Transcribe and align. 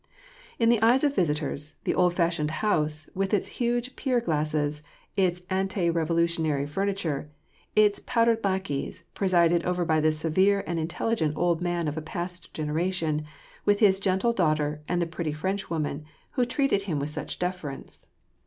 In 0.57 0.69
the 0.69 0.81
eyes 0.81 1.03
of 1.03 1.15
visitors, 1.15 1.75
the 1.83 1.93
old 1.93 2.15
fashioned 2.15 2.49
house, 2.49 3.07
with 3.13 3.35
its 3.35 3.47
huge 3.61 3.95
pier 3.95 4.19
glasses, 4.19 4.81
its 5.15 5.43
ante 5.47 5.91
revolutionary 5.91 6.65
furniture, 6.65 7.29
its 7.75 7.99
pow 7.99 8.25
dered 8.25 8.43
lackeys, 8.43 9.03
presided 9.13 9.63
over 9.63 9.85
by 9.85 10.01
this 10.01 10.17
severe 10.17 10.63
and 10.65 10.79
intelligent 10.79 11.37
old 11.37 11.61
man 11.61 11.87
of 11.87 11.97
a 11.97 12.01
past 12.01 12.51
generation, 12.51 13.25
with 13.63 13.79
his 13.79 13.99
gentle 13.99 14.33
daughter, 14.33 14.81
and 14.87 15.03
the 15.03 15.05
pretty 15.05 15.33
Frenchwoman, 15.33 16.03
who 16.31 16.45
treated 16.45 16.81
him 16.81 16.97
with 16.97 17.11
such 17.11 17.37
deference, 17.37 17.63
WAR 17.71 17.75
AND 17.75 17.85
PEACE. 17.85 18.05